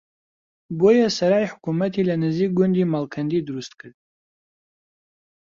[0.79, 3.97] بۆیە سەرای حکومەتی لە نزیک گوندی مەڵکەندی دروستکرد